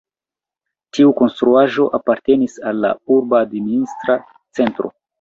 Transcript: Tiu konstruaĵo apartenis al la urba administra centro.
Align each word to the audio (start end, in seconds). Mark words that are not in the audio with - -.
Tiu 0.97 1.11
konstruaĵo 1.19 1.87
apartenis 1.99 2.59
al 2.73 2.83
la 2.89 2.95
urba 3.19 3.45
administra 3.47 4.21
centro. 4.61 4.97